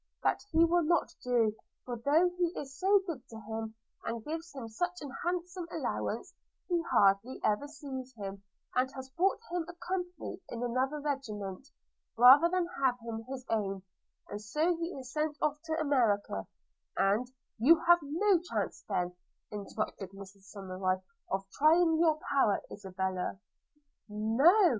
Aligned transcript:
That 0.23 0.41
he 0.51 0.65
will 0.65 0.81
not 0.81 1.13
do; 1.23 1.55
for 1.85 1.95
though 1.95 2.31
he 2.35 2.45
is 2.59 2.75
so 2.79 3.03
good 3.05 3.21
to 3.27 3.37
him, 3.39 3.75
and 4.03 4.25
gives 4.25 4.51
him 4.51 4.67
such 4.67 4.99
an 4.99 5.11
handsome 5.23 5.67
allowance, 5.71 6.33
he 6.67 6.81
hardly 6.91 7.39
ever 7.43 7.67
sees 7.67 8.11
him, 8.17 8.41
and 8.73 8.91
has 8.95 9.11
bought 9.11 9.37
him 9.51 9.63
a 9.69 9.75
company 9.75 10.41
in 10.49 10.63
another 10.63 10.99
regiment, 11.01 11.67
rather 12.17 12.49
than 12.49 12.67
have 12.83 12.97
him 13.01 13.19
in 13.19 13.25
his 13.31 13.45
own, 13.51 13.83
and 14.27 14.41
so 14.41 14.75
he 14.75 14.87
is 14.87 15.13
sent 15.13 15.37
off 15.39 15.61
to 15.65 15.79
America– 15.79 16.47
and 16.97 17.27
–''You 17.59 17.79
have 17.81 17.99
no 18.01 18.39
chance 18.39 18.83
then,' 18.89 19.13
interrupted 19.51 20.13
Mrs 20.13 20.51
Somerive, 20.51 21.03
'of 21.29 21.47
trying 21.51 21.99
your 21.99 22.17
power, 22.27 22.59
Isabella?' 22.71 23.39
'No!' 24.09 24.69